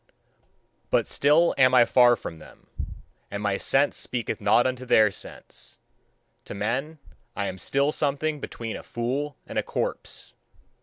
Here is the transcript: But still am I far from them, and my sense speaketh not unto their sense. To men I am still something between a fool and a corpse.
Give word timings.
But 0.89 1.07
still 1.07 1.53
am 1.59 1.75
I 1.75 1.85
far 1.85 2.15
from 2.15 2.39
them, 2.39 2.65
and 3.29 3.43
my 3.43 3.57
sense 3.57 3.97
speaketh 3.97 4.41
not 4.41 4.65
unto 4.65 4.83
their 4.83 5.11
sense. 5.11 5.77
To 6.45 6.55
men 6.55 6.97
I 7.35 7.45
am 7.45 7.59
still 7.59 7.91
something 7.91 8.39
between 8.39 8.75
a 8.75 8.81
fool 8.81 9.37
and 9.45 9.59
a 9.59 9.63
corpse. 9.63 10.33